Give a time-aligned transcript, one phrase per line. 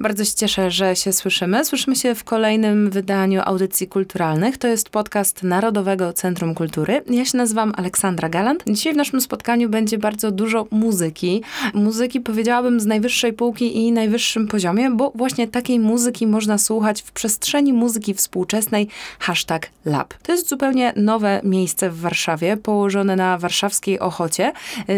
[0.00, 1.64] Bardzo się cieszę, że się słyszymy.
[1.64, 4.58] Słyszymy się w kolejnym wydaniu audycji kulturalnych.
[4.58, 7.02] To jest podcast Narodowego Centrum Kultury.
[7.10, 8.64] Ja się nazywam Aleksandra Galant.
[8.66, 11.42] Dzisiaj w naszym spotkaniu będzie bardzo dużo muzyki.
[11.74, 17.12] Muzyki powiedziałabym z najwyższej półki i najwyższym poziomie, bo właśnie takiej muzyki można słuchać w
[17.12, 20.14] przestrzeni muzyki współczesnej hashtag lab.
[20.22, 24.52] To jest zupełnie nowe miejsce w Warszawie, położone na warszawskiej Ochocie,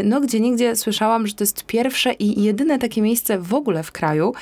[0.05, 3.93] no gdzie nigdzie słyszałam, że to jest pierwsze i jedyne takie miejsce w ogóle w
[3.93, 4.33] kraju,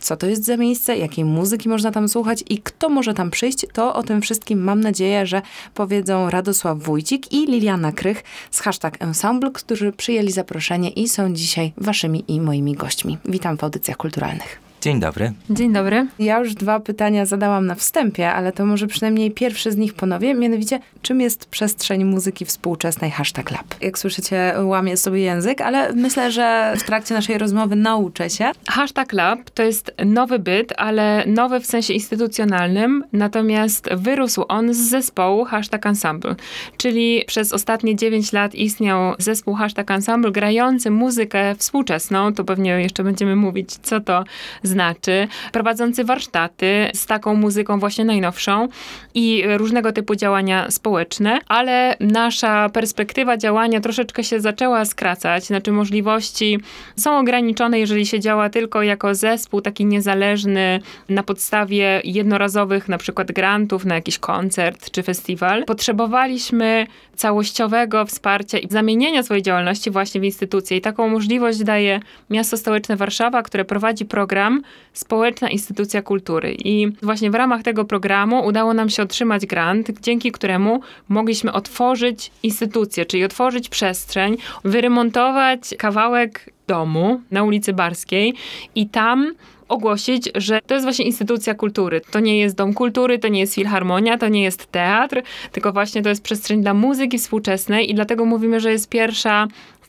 [0.00, 3.66] co to jest za miejsce, jakiej muzyki można tam słuchać i kto może tam przyjść,
[3.72, 5.42] to o tym wszystkim mam nadzieję, że
[5.74, 11.72] powiedzą Radosław Wójcik i Liliana Krych z hashtag Ensemble, którzy przyjęli zaproszenie i są dzisiaj
[11.76, 13.18] waszymi i moimi gośćmi.
[13.24, 14.67] Witam w audycjach kulturalnych.
[14.80, 15.32] Dzień dobry.
[15.50, 16.06] Dzień dobry.
[16.18, 20.34] Ja już dwa pytania zadałam na wstępie, ale to może przynajmniej pierwszy z nich ponowię,
[20.34, 23.74] mianowicie czym jest przestrzeń muzyki współczesnej hashtag lab?
[23.80, 28.50] Jak słyszycie, łamię sobie język, ale myślę, że w trakcie naszej rozmowy nauczę się.
[28.68, 34.76] Hashtag lab to jest nowy byt, ale nowy w sensie instytucjonalnym, natomiast wyrósł on z
[34.76, 36.34] zespołu hashtag ensemble,
[36.76, 43.04] czyli przez ostatnie 9 lat istniał zespół hashtag ensemble grający muzykę współczesną, to pewnie jeszcze
[43.04, 44.24] będziemy mówić, co to
[44.68, 48.68] znaczy, prowadzący warsztaty z taką muzyką właśnie najnowszą
[49.14, 56.58] i różnego typu działania społeczne, ale nasza perspektywa działania troszeczkę się zaczęła skracać, znaczy możliwości
[56.96, 63.32] są ograniczone, jeżeli się działa tylko jako zespół taki niezależny na podstawie jednorazowych na przykład
[63.32, 65.64] grantów na jakiś koncert czy festiwal.
[65.64, 72.56] Potrzebowaliśmy całościowego wsparcia i zamienienia swojej działalności właśnie w instytucję i taką możliwość daje miasto
[72.56, 74.57] stołeczne Warszawa, które prowadzi program
[74.92, 76.56] Społeczna Instytucja Kultury.
[76.64, 82.30] I właśnie w ramach tego programu udało nam się otrzymać grant, dzięki któremu mogliśmy otworzyć
[82.42, 88.34] instytucję, czyli otworzyć przestrzeń, wyremontować kawałek domu na ulicy Barskiej
[88.74, 89.34] i tam
[89.68, 92.00] ogłosić, że to jest właśnie instytucja kultury.
[92.10, 95.22] To nie jest dom kultury, to nie jest filharmonia, to nie jest teatr,
[95.52, 99.46] tylko właśnie to jest przestrzeń dla muzyki współczesnej i dlatego mówimy, że jest pierwsza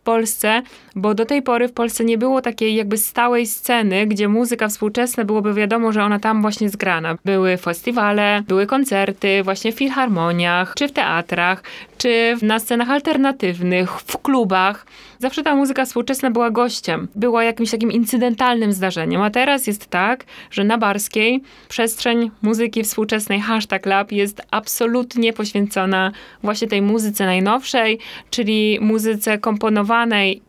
[0.10, 0.62] Polsce,
[0.96, 5.26] bo do tej pory w Polsce nie było takiej jakby stałej sceny, gdzie muzyka współczesna
[5.26, 7.16] byłoby wiadomo, że ona tam właśnie zgrana.
[7.26, 11.64] Były festiwale, były koncerty właśnie w filharmoniach, czy w teatrach,
[11.98, 14.86] czy na scenach alternatywnych, w klubach.
[15.20, 20.26] Zawsze ta muzyka współczesna była gościem, była jakimś takim incydentalnym zdarzeniem, a teraz jest tak,
[20.52, 26.12] że na Barskiej przestrzeń muzyki współczesnej hashtag lab jest absolutnie poświęcona
[26.44, 28.00] właśnie tej muzyce najnowszej,
[28.30, 29.99] czyli muzyce komponowanej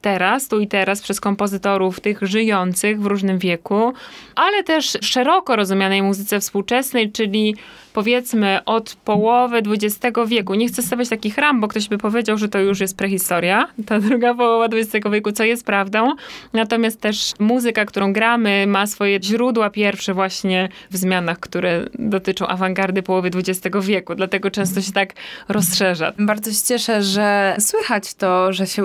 [0.00, 3.93] teraz, tu i teraz przez kompozytorów tych żyjących w różnym wieku,
[4.34, 7.55] ale też szeroko rozumianej muzyce współczesnej, czyli
[7.93, 10.55] powiedzmy od połowy XX wieku.
[10.55, 14.00] Nie chcę stawiać takich ram, bo ktoś by powiedział, że to już jest prehistoria, ta
[14.09, 16.12] druga połowa XX wieku, co jest prawdą.
[16.53, 23.03] Natomiast też muzyka, którą gramy, ma swoje źródła pierwsze właśnie w zmianach, które dotyczą awangardy
[23.03, 24.15] połowy XX wieku.
[24.15, 25.12] Dlatego często się tak
[25.49, 26.12] rozszerza.
[26.19, 28.84] Bardzo się cieszę, że słychać to, że się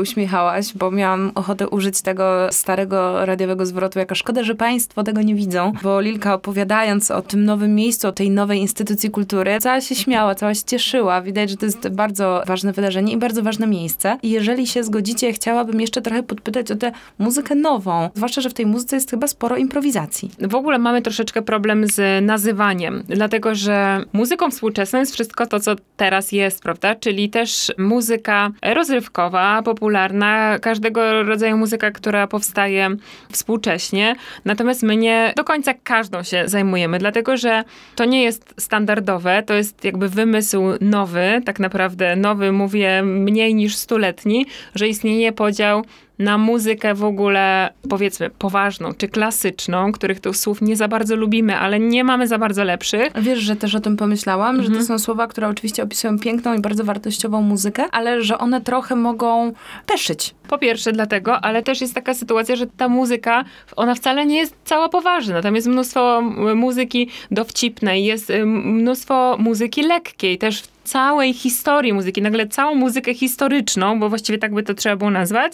[0.75, 5.72] bo miałam ochotę użyć tego starego radiowego zwrotu, jako szkoda, że państwo tego nie widzą,
[5.83, 10.35] bo Lilka opowiadając o tym nowym miejscu, o tej nowej instytucji kultury, cała się śmiała,
[10.35, 11.22] cała się cieszyła.
[11.22, 14.17] Widać, że to jest bardzo ważne wydarzenie i bardzo ważne miejsce.
[14.23, 18.09] I jeżeli się zgodzicie, chciałabym jeszcze trochę podpytać o tę muzykę nową.
[18.16, 20.31] Zwłaszcza, że w tej muzyce jest chyba sporo improwizacji.
[20.39, 25.75] W ogóle mamy troszeczkę problem z nazywaniem, dlatego że muzyką współczesną jest wszystko to, co
[25.97, 26.95] teraz jest, prawda?
[26.95, 32.90] Czyli też muzyka rozrywkowa, popularna, każdego rodzaju muzyka, która powstaje
[33.31, 34.16] współcześnie.
[34.46, 37.63] Natomiast my nie do końca każdą się zajmujemy, dlatego że
[37.96, 43.56] to nie jest standard standardowe, to jest jakby wymysł nowy, tak naprawdę nowy, mówię mniej
[43.56, 45.85] niż stuletni, że istnieje podział
[46.19, 51.57] na muzykę w ogóle, powiedzmy, poważną czy klasyczną, których tych słów nie za bardzo lubimy,
[51.57, 53.11] ale nie mamy za bardzo lepszych.
[53.21, 54.63] Wiesz, że też o tym pomyślałam, mhm.
[54.63, 54.87] że to mhm.
[54.87, 59.53] są słowa, które oczywiście opisują piękną i bardzo wartościową muzykę, ale że one trochę mogą
[59.85, 60.35] peszyć.
[60.47, 63.43] Po pierwsze dlatego, ale też jest taka sytuacja, że ta muzyka,
[63.75, 65.41] ona wcale nie jest cała poważna.
[65.41, 66.22] Tam jest mnóstwo
[66.55, 74.09] muzyki dowcipnej, jest mnóstwo muzyki lekkiej, też całej historii muzyki, nagle całą muzykę historyczną, bo
[74.09, 75.53] właściwie tak by to trzeba było nazwać,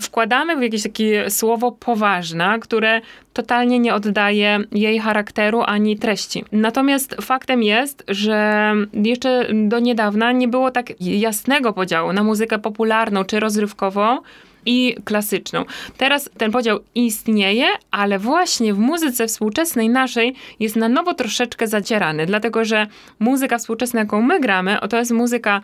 [0.00, 3.00] wkładamy w jakieś takie słowo poważna, które
[3.32, 6.44] totalnie nie oddaje jej charakteru ani treści.
[6.52, 13.24] Natomiast faktem jest, że jeszcze do niedawna nie było tak jasnego podziału na muzykę popularną
[13.24, 14.18] czy rozrywkową,
[14.66, 15.64] i klasyczną.
[15.96, 22.26] Teraz ten podział istnieje, ale właśnie w muzyce współczesnej naszej jest na nowo troszeczkę zacierany,
[22.26, 22.86] dlatego że
[23.18, 25.60] muzyka współczesna, jaką my gramy, to jest muzyka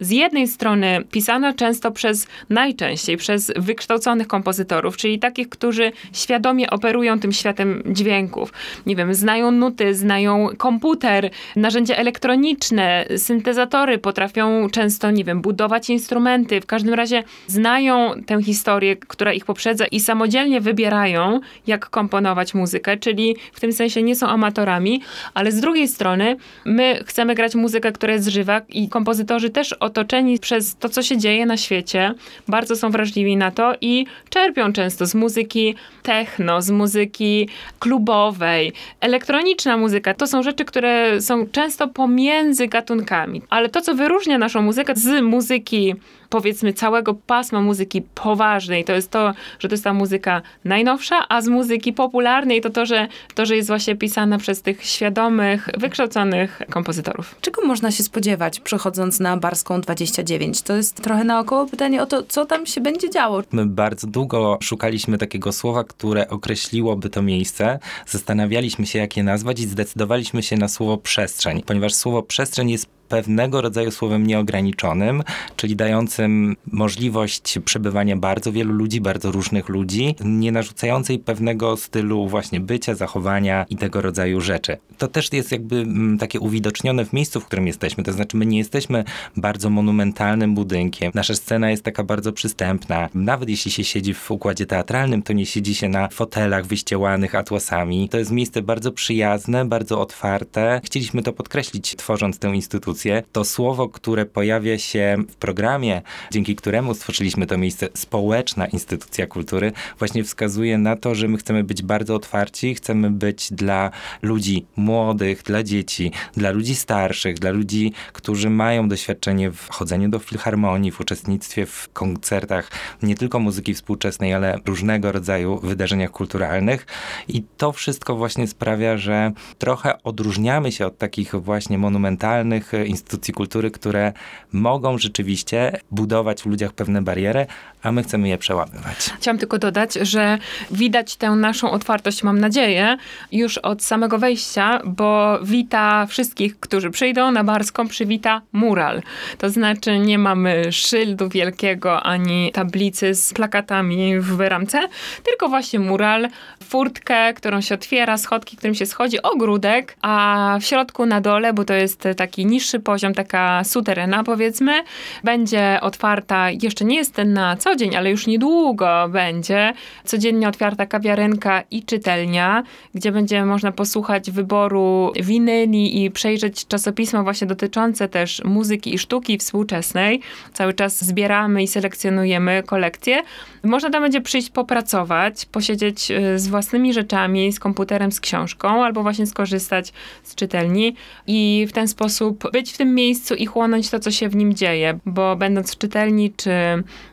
[0.00, 7.20] z jednej strony pisana często przez, najczęściej przez wykształconych kompozytorów, czyli takich, którzy świadomie operują
[7.20, 8.52] tym światem dźwięków.
[8.86, 16.60] Nie wiem, znają nuty, znają komputer, narzędzia elektroniczne, syntezatory, potrafią często, nie wiem, budować instrumenty.
[16.60, 22.96] W każdym razie znają tę historię, która ich poprzedza i samodzielnie wybierają, jak komponować muzykę,
[22.96, 25.02] czyli w tym sensie nie są amatorami,
[25.34, 30.38] ale z drugiej strony my chcemy grać muzykę, która jest żywa i kompozytorzy też otoczeni
[30.38, 32.14] przez to, co się dzieje na świecie,
[32.48, 37.48] bardzo są wrażliwi na to i czerpią często z muzyki techno, z muzyki
[37.78, 40.14] klubowej, elektroniczna muzyka.
[40.14, 43.42] To są rzeczy, które są często pomiędzy gatunkami.
[43.50, 45.94] Ale to, co wyróżnia naszą muzykę z muzyki
[46.28, 51.42] powiedzmy całego pasma muzyki poważnej, to jest to, że to jest ta muzyka najnowsza, a
[51.42, 56.60] z muzyki popularnej to to, że, to, że jest właśnie pisana przez tych świadomych, wykształconych
[56.70, 57.34] kompozytorów.
[57.40, 60.62] Czego można się spodziewać, przychodząc na Barską 29?
[60.62, 63.42] To jest trochę naokoło pytanie o to, co tam się będzie działo.
[63.52, 67.78] My bardzo długo szukaliśmy takiego słowa, które określiłoby to miejsce.
[68.06, 72.97] Zastanawialiśmy się, jak je nazwać i zdecydowaliśmy się na słowo przestrzeń, ponieważ słowo przestrzeń jest
[73.08, 75.22] pewnego rodzaju słowem nieograniczonym,
[75.56, 82.60] czyli dającym możliwość przebywania bardzo wielu ludzi, bardzo różnych ludzi, nie narzucającej pewnego stylu właśnie
[82.60, 84.76] bycia, zachowania i tego rodzaju rzeczy.
[84.98, 88.04] To też jest jakby mm, takie uwidocznione w miejscu, w którym jesteśmy.
[88.04, 89.04] To znaczy, my nie jesteśmy
[89.36, 91.12] bardzo monumentalnym budynkiem.
[91.14, 93.08] Nasza scena jest taka bardzo przystępna.
[93.14, 98.08] Nawet jeśli się siedzi w układzie teatralnym, to nie siedzi się na fotelach wyściełanych atłasami.
[98.08, 100.80] To jest miejsce bardzo przyjazne, bardzo otwarte.
[100.84, 102.97] Chcieliśmy to podkreślić, tworząc tę instytucję
[103.32, 109.72] to słowo, które pojawia się w programie, dzięki któremu stworzyliśmy to miejsce, społeczna instytucja kultury,
[109.98, 113.90] właśnie wskazuje na to, że my chcemy być bardzo otwarci, chcemy być dla
[114.22, 120.18] ludzi młodych, dla dzieci, dla ludzi starszych, dla ludzi, którzy mają doświadczenie w chodzeniu do
[120.18, 122.70] filharmonii, w uczestnictwie w koncertach
[123.02, 126.86] nie tylko muzyki współczesnej, ale różnego rodzaju wydarzeniach kulturalnych.
[127.28, 133.70] I to wszystko właśnie sprawia, że trochę odróżniamy się od takich właśnie monumentalnych instytucji kultury,
[133.70, 134.12] które
[134.52, 137.46] mogą rzeczywiście budować w ludziach pewne bariery,
[137.82, 138.96] a my chcemy je przełamywać.
[139.18, 140.38] Chciałam tylko dodać, że
[140.70, 142.96] widać tę naszą otwartość, mam nadzieję,
[143.32, 149.02] już od samego wejścia, bo wita wszystkich, którzy przyjdą na Barską, przywita mural.
[149.38, 154.80] To znaczy nie mamy szyldu wielkiego, ani tablicy z plakatami w ramce,
[155.24, 156.28] tylko właśnie mural,
[156.64, 161.64] furtkę, którą się otwiera, schodki, którym się schodzi, ogródek, a w środku na dole, bo
[161.64, 164.82] to jest taki niższy poziom, taka suterena powiedzmy,
[165.24, 169.72] będzie otwarta, jeszcze nie jest ten na co dzień, ale już niedługo będzie
[170.04, 172.62] codziennie otwarta kawiarenka i czytelnia,
[172.94, 179.38] gdzie będzie można posłuchać wyboru winyli i przejrzeć czasopisma właśnie dotyczące też muzyki i sztuki
[179.38, 180.20] współczesnej.
[180.52, 183.22] Cały czas zbieramy i selekcjonujemy kolekcje.
[183.64, 189.02] Można tam będzie przyjść popracować, posiedzieć y, z własnymi rzeczami, z komputerem, z książką, albo
[189.02, 189.92] właśnie skorzystać
[190.22, 190.94] z czytelni
[191.26, 194.54] i w ten sposób być w tym miejscu i chłonąć to, co się w nim
[194.54, 196.50] dzieje, bo będąc w czytelni czy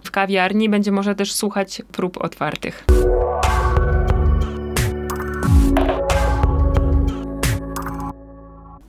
[0.04, 2.86] w kawiarni, będzie można też słuchać prób otwartych.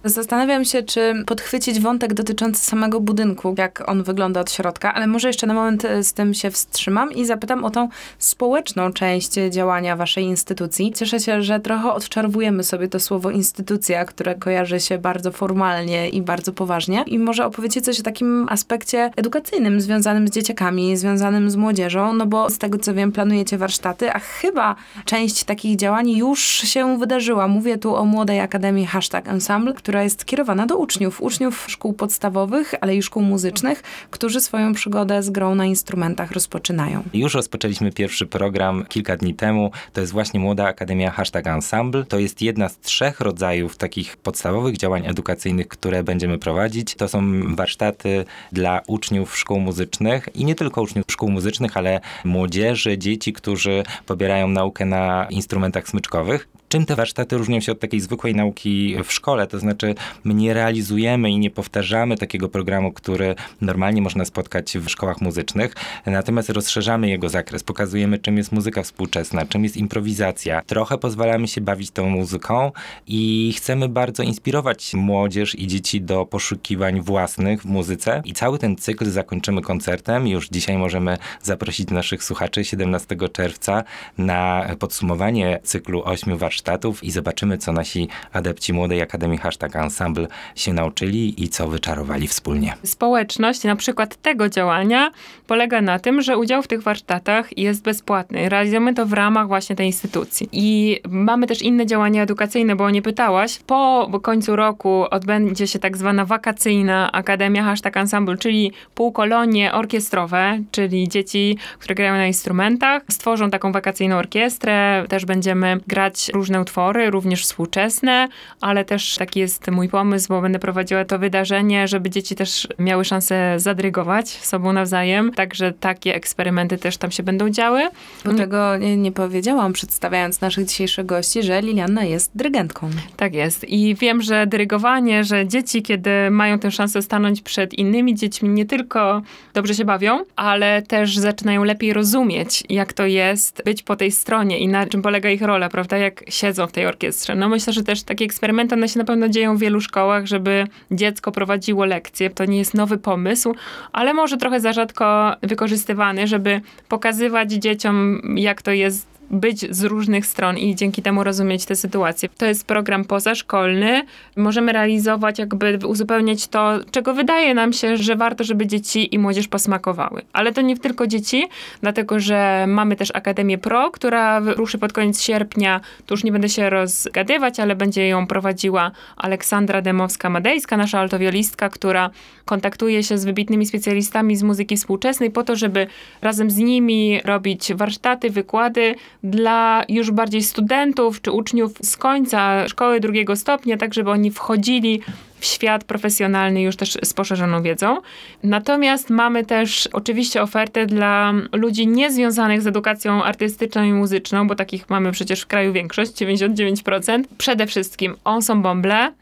[0.07, 5.29] Zastanawiam się, czy podchwycić wątek dotyczący samego budynku, jak on wygląda od środka, ale może
[5.29, 7.89] jeszcze na moment e, z tym się wstrzymam i zapytam o tą
[8.19, 10.93] społeczną część działania waszej instytucji.
[10.93, 16.23] Cieszę się, że trochę odczarwujemy sobie to słowo instytucja, które kojarzy się bardzo formalnie i
[16.23, 17.05] bardzo poważnie.
[17.07, 22.27] I może opowiecie coś o takim aspekcie edukacyjnym związanym z dzieciakami, związanym z młodzieżą, no
[22.27, 27.49] bo z tego co wiem, planujecie warsztaty, a chyba część takich działań już się wydarzyła.
[27.49, 31.93] Mówię tu o Młodej Akademii Hashtag Ensemble, która która jest kierowana do uczniów, uczniów szkół
[31.93, 37.03] podstawowych, ale i szkół muzycznych, którzy swoją przygodę z grą na instrumentach rozpoczynają.
[37.15, 39.71] Już rozpoczęliśmy pierwszy program kilka dni temu.
[39.93, 42.05] To jest właśnie Młoda Akademia Hashtag Ensemble.
[42.05, 46.95] To jest jedna z trzech rodzajów takich podstawowych działań edukacyjnych, które będziemy prowadzić.
[46.95, 47.23] To są
[47.55, 53.83] warsztaty dla uczniów szkół muzycznych i nie tylko uczniów szkół muzycznych, ale młodzieży, dzieci, którzy
[54.07, 56.49] pobierają naukę na instrumentach smyczkowych.
[56.69, 59.47] Czym te warsztaty różnią się od takiej zwykłej nauki w szkole?
[59.47, 59.95] To znaczy,
[60.25, 65.75] my nie realizujemy i nie powtarzamy takiego programu, który normalnie można spotkać w szkołach muzycznych,
[66.07, 70.63] natomiast rozszerzamy jego zakres, pokazujemy, czym jest muzyka współczesna, czym jest improwizacja.
[70.67, 72.73] Trochę pozwalamy się bawić tą muzyką
[73.07, 78.23] i chcemy bardzo inspirować młodzież i dzieci do poszukiwań własnych w muzyce.
[78.25, 80.27] I cały ten cykl zakończymy koncertem.
[80.27, 83.85] Już dzisiaj możemy zaprosić naszych słuchaczy 17 czerwca
[84.19, 90.27] na podsumowanie cyklu ośmiu warsztatów warsztatów i zobaczymy, co nasi adepci Młodej Akademii Hashtag Ensemble
[90.55, 92.75] się nauczyli i co wyczarowali wspólnie.
[92.85, 95.11] Społeczność, na przykład tego działania,
[95.47, 98.49] polega na tym, że udział w tych warsztatach jest bezpłatny.
[98.49, 100.49] Realizujemy to w ramach właśnie tej instytucji.
[100.53, 103.59] I mamy też inne działania edukacyjne, bo nie pytałaś.
[103.67, 111.09] Po końcu roku odbędzie się tak zwana wakacyjna Akademia Hashtag Ensemble, czyli półkolonie orkiestrowe, czyli
[111.09, 115.05] dzieci, które grają na instrumentach, stworzą taką wakacyjną orkiestrę.
[115.09, 118.29] Też będziemy grać różne utwory, również współczesne,
[118.61, 123.05] ale też taki jest mój pomysł, bo będę prowadziła to wydarzenie, żeby dzieci też miały
[123.05, 125.33] szansę zadrygować sobą nawzajem.
[125.33, 127.89] Także takie eksperymenty też tam się będą działy.
[128.25, 132.91] Bo tego nie, nie powiedziałam, przedstawiając naszych dzisiejszych gości, że Liliana jest dyrygentką.
[133.17, 133.69] Tak jest.
[133.69, 138.67] I wiem, że dyrygowanie, że dzieci, kiedy mają tę szansę stanąć przed innymi dziećmi, nie
[138.67, 139.23] tylko
[139.55, 144.59] dobrze się bawią, ale też zaczynają lepiej rozumieć, jak to jest być po tej stronie
[144.59, 147.35] i na czym polega ich rola, prawda, jak siedzą w tej orkiestrze.
[147.35, 150.67] No myślę, że też takie eksperymenty, one się na pewno dzieją w wielu szkołach, żeby
[150.91, 152.31] dziecko prowadziło lekcje.
[152.31, 153.55] To nie jest nowy pomysł,
[153.93, 160.27] ale może trochę za rzadko wykorzystywany, żeby pokazywać dzieciom, jak to jest być z różnych
[160.27, 162.29] stron i dzięki temu rozumieć tę sytuację.
[162.39, 164.03] To jest program pozaszkolny.
[164.37, 169.49] Możemy realizować, jakby uzupełniać to, czego wydaje nam się, że warto, żeby dzieci i młodzież
[169.49, 170.23] posmakowały.
[170.33, 171.49] Ale to nie tylko dzieci,
[171.81, 175.81] dlatego że mamy też Akademię Pro, która ruszy pod koniec sierpnia.
[176.07, 182.11] Tu już nie będę się rozgadywać, ale będzie ją prowadziła Aleksandra Demowska-Madejska, nasza altowiolistka, która
[182.45, 185.87] kontaktuje się z wybitnymi specjalistami z muzyki współczesnej po to, żeby
[186.23, 188.95] razem z nimi robić warsztaty, wykłady,
[189.31, 195.01] dla już bardziej studentów czy uczniów z końca szkoły drugiego stopnia, tak żeby oni wchodzili
[195.39, 197.99] w świat profesjonalny już też z poszerzoną wiedzą.
[198.43, 204.91] Natomiast mamy też oczywiście ofertę dla ludzi niezwiązanych z edukacją artystyczną i muzyczną, bo takich
[204.91, 207.25] mamy przecież w kraju większość, 99%.
[207.39, 209.13] Przede wszystkim ensemble,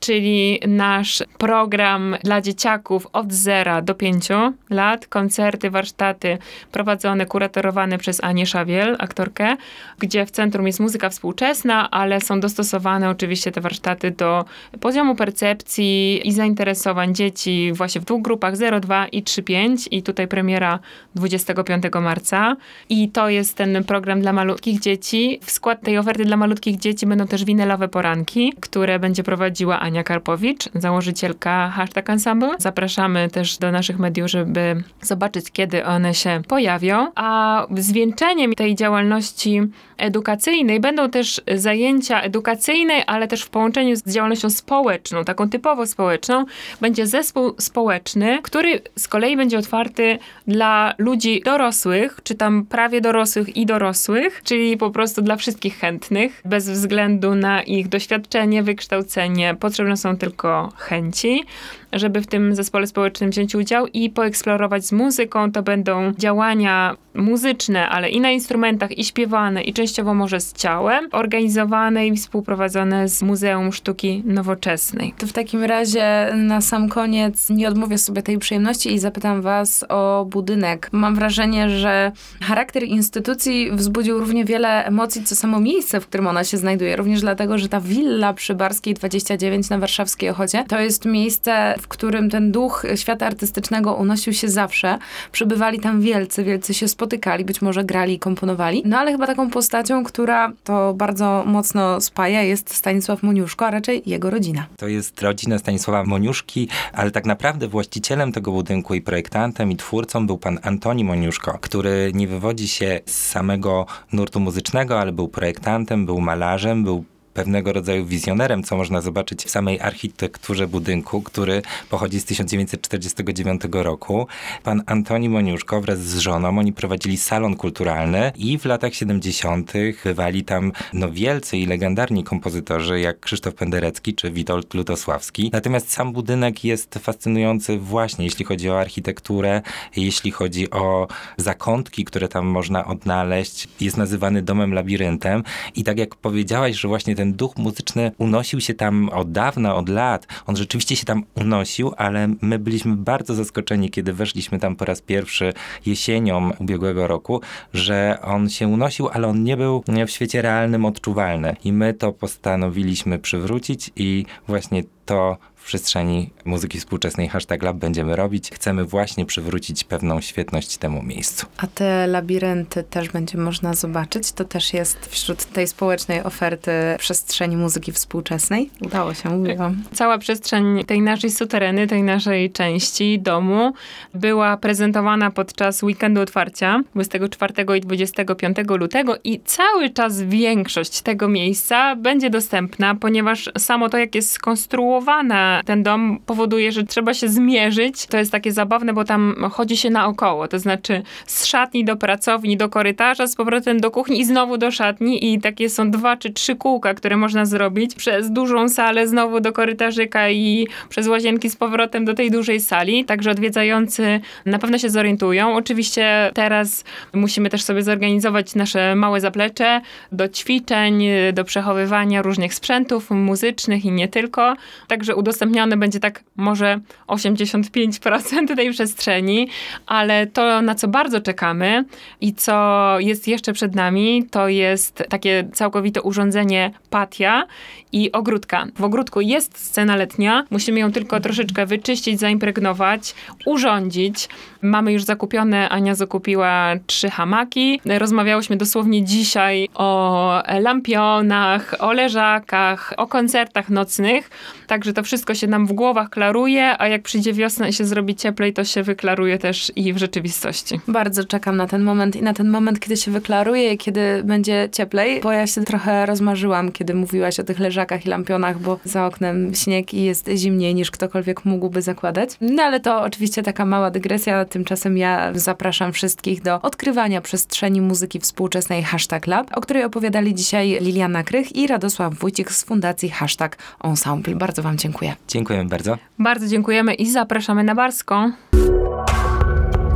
[0.00, 4.28] czyli nasz program dla dzieciaków od 0 do 5
[4.70, 6.38] lat, koncerty, warsztaty
[6.72, 9.56] prowadzone, kuratorowane przez Anię Szawiel, aktorkę,
[9.98, 14.44] gdzie w centrum jest muzyka współczesna, ale są dostosowane oczywiście te warsztaty do
[14.80, 20.78] poziomu percepcji i zainteresowań dzieci właśnie w dwóch grupach 0,2 i 3,5 i tutaj premiera
[21.14, 22.56] 25 marca.
[22.88, 25.40] I to jest ten program dla malutkich dzieci.
[25.42, 30.68] W skład tej oferty dla malutkich dzieci będą też winylowe poranki, które będzie prowadziła Karpowicz,
[30.74, 32.54] założycielka Hashtag Ensemble.
[32.58, 37.12] Zapraszamy też do naszych mediów, żeby zobaczyć, kiedy one się pojawią.
[37.14, 39.60] A zwieńczeniem tej działalności
[39.98, 46.44] edukacyjnej będą też zajęcia edukacyjne, ale też w połączeniu z działalnością społeczną, taką typowo społeczną,
[46.80, 53.56] będzie zespół społeczny, który z kolei będzie otwarty dla ludzi dorosłych, czy tam prawie dorosłych
[53.56, 59.96] i dorosłych, czyli po prostu dla wszystkich chętnych, bez względu na ich doświadczenie, wykształcenie, potrzebne
[59.96, 61.44] są tylko chęci,
[61.92, 65.52] żeby w tym zespole społecznym wziąć udział i poeksplorować z muzyką.
[65.52, 71.08] To będą działania muzyczne, ale i na instrumentach, i śpiewane, i częściowo może z ciałem,
[71.12, 75.14] organizowane i współprowadzone z Muzeum Sztuki Nowoczesnej.
[75.18, 79.84] To w takim razie na sam koniec nie odmówię sobie tej przyjemności i zapytam was
[79.88, 80.88] o budynek.
[80.92, 86.44] Mam wrażenie, że charakter instytucji wzbudził równie wiele emocji, co samo miejsce, w którym ona
[86.44, 86.96] się znajduje.
[86.96, 91.88] Również dlatego, że ta willa przy Barskiej 29 na warszawskiej Ochocie to jest miejsce, w
[91.88, 94.98] którym ten duch świata artystycznego unosił się zawsze.
[95.32, 98.82] Przybywali tam wielcy, wielcy się spotykali, być może grali i komponowali.
[98.84, 104.02] No ale chyba taką postacią, która to bardzo mocno spaja, jest Stanisław Moniuszko, a raczej
[104.06, 104.66] jego rodzina.
[104.76, 110.26] To jest rodzina Stanisława Moniuszki, ale tak naprawdę właścicielem tego budynku i projektantem i twórcą
[110.26, 116.06] był pan Antoni Moniuszko, który nie wywodzi się z samego nurtu muzycznego, ale był projektantem,
[116.06, 117.04] był malarzem, był
[117.38, 124.26] pewnego rodzaju wizjonerem, co można zobaczyć w samej architekturze budynku, który pochodzi z 1949 roku.
[124.62, 129.72] Pan Antoni Moniuszko wraz z żoną, oni prowadzili salon kulturalny i w latach 70.
[130.04, 135.50] bywali tam no wielcy i legendarni kompozytorzy jak Krzysztof Penderecki czy Witold Lutosławski.
[135.52, 139.62] Natomiast sam budynek jest fascynujący właśnie, jeśli chodzi o architekturę,
[139.96, 143.68] jeśli chodzi o zakątki, które tam można odnaleźć.
[143.80, 145.42] Jest nazywany domem labiryntem
[145.74, 149.88] i tak jak powiedziałaś, że właśnie ten duch muzyczny unosił się tam od dawna, od
[149.88, 150.26] lat.
[150.46, 155.02] On rzeczywiście się tam unosił, ale my byliśmy bardzo zaskoczeni, kiedy weszliśmy tam po raz
[155.02, 155.52] pierwszy
[155.86, 157.40] jesienią ubiegłego roku,
[157.74, 161.56] że on się unosił, ale on nie był w świecie realnym odczuwalny.
[161.64, 165.36] I my to postanowiliśmy przywrócić i właśnie to
[165.68, 168.50] przestrzeni muzyki współczesnej hashtag lab będziemy robić.
[168.50, 171.46] Chcemy właśnie przywrócić pewną świetność temu miejscu.
[171.56, 174.32] A te labirynty też będzie można zobaczyć.
[174.32, 178.70] To też jest wśród tej społecznej oferty przestrzeni muzyki współczesnej.
[178.80, 179.84] Udało się, mówię wam.
[179.94, 183.72] Cała przestrzeń tej naszej sutereny, tej naszej części domu
[184.14, 191.96] była prezentowana podczas weekendu otwarcia 24 i 25 lutego i cały czas większość tego miejsca
[191.96, 198.06] będzie dostępna, ponieważ samo to, jak jest skonstruowana ten dom, powoduje, że trzeba się zmierzyć.
[198.06, 202.56] To jest takie zabawne, bo tam chodzi się naokoło, to znaczy z szatni do pracowni,
[202.56, 206.32] do korytarza, z powrotem do kuchni i znowu do szatni i takie są dwa czy
[206.32, 211.56] trzy kółka, które można zrobić przez dużą salę, znowu do korytarzyka i przez łazienki z
[211.56, 215.54] powrotem do tej dużej sali, także odwiedzający na pewno się zorientują.
[215.54, 216.84] Oczywiście teraz
[217.14, 219.80] musimy też sobie zorganizować nasze małe zaplecze
[220.12, 224.56] do ćwiczeń, do przechowywania różnych sprzętów muzycznych i nie tylko.
[224.88, 225.14] Także
[225.48, 229.48] udostępnione będzie tak może 85% tej przestrzeni,
[229.86, 231.84] ale to, na co bardzo czekamy
[232.20, 237.46] i co jest jeszcze przed nami, to jest takie całkowite urządzenie patia
[237.92, 238.66] i ogródka.
[238.78, 243.14] W ogródku jest scena letnia, musimy ją tylko troszeczkę wyczyścić, zaimpregnować,
[243.46, 244.28] urządzić.
[244.62, 247.80] Mamy już zakupione, Ania zakupiła trzy hamaki.
[247.84, 254.30] Rozmawiałyśmy dosłownie dzisiaj o lampionach, o leżakach, o koncertach nocnych.
[254.66, 258.14] Także to wszystko się nam w głowach klaruje, a jak przyjdzie wiosna i się zrobi
[258.14, 260.80] cieplej, to się wyklaruje też i w rzeczywistości.
[260.88, 264.68] Bardzo czekam na ten moment i na ten moment, kiedy się wyklaruje i kiedy będzie
[264.72, 269.06] cieplej, bo ja się trochę rozmarzyłam, kiedy mówiłaś o tych leżakach i lampionach, bo za
[269.06, 272.30] oknem śnieg i jest zimniej niż ktokolwiek mógłby zakładać.
[272.40, 278.20] No ale to oczywiście taka mała dygresja, tymczasem ja zapraszam wszystkich do odkrywania przestrzeni muzyki
[278.20, 283.58] współczesnej Hashtag Lab, o której opowiadali dzisiaj Liliana Krych i Radosław Wójcik z fundacji Hashtag
[283.84, 284.34] Ensemble.
[284.34, 285.17] Bardzo wam dziękuję.
[285.28, 285.98] Dziękujemy bardzo.
[286.18, 288.32] Bardzo dziękujemy i zapraszamy na Barską.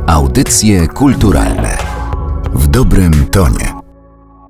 [0.07, 1.77] Audycje kulturalne
[2.53, 3.82] w dobrym tonie.